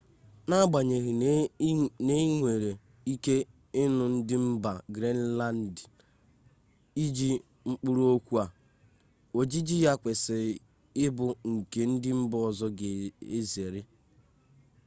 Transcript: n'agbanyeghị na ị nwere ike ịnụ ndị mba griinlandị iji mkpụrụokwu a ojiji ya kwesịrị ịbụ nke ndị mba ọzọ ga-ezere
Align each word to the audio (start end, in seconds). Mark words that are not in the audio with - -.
n'agbanyeghị 0.47 1.13
na 1.21 1.29
ị 2.17 2.17
nwere 2.37 2.69
ike 3.13 3.35
ịnụ 3.83 4.03
ndị 4.15 4.35
mba 4.47 4.71
griinlandị 4.95 5.83
iji 7.03 7.29
mkpụrụokwu 7.69 8.33
a 8.43 8.45
ojiji 9.39 9.75
ya 9.85 9.93
kwesịrị 10.01 10.53
ịbụ 11.05 11.25
nke 11.51 11.81
ndị 11.91 12.09
mba 12.21 12.37
ọzọ 12.49 12.67
ga-ezere 12.79 13.81